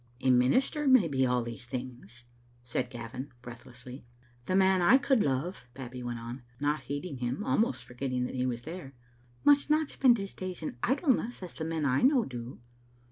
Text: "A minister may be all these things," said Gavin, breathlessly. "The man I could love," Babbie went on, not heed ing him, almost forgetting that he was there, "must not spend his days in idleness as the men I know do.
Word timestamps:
"A 0.21 0.31
minister 0.31 0.87
may 0.87 1.07
be 1.07 1.27
all 1.27 1.43
these 1.43 1.67
things," 1.67 2.23
said 2.63 2.89
Gavin, 2.89 3.31
breathlessly. 3.43 4.03
"The 4.47 4.55
man 4.55 4.81
I 4.81 4.97
could 4.97 5.19
love," 5.21 5.67
Babbie 5.75 6.01
went 6.01 6.17
on, 6.17 6.41
not 6.59 6.81
heed 6.81 7.05
ing 7.05 7.17
him, 7.17 7.43
almost 7.43 7.83
forgetting 7.85 8.25
that 8.25 8.33
he 8.33 8.47
was 8.47 8.63
there, 8.63 8.95
"must 9.43 9.69
not 9.69 9.91
spend 9.91 10.17
his 10.17 10.33
days 10.33 10.63
in 10.63 10.79
idleness 10.81 11.43
as 11.43 11.53
the 11.53 11.65
men 11.65 11.85
I 11.85 12.01
know 12.01 12.25
do. 12.25 12.59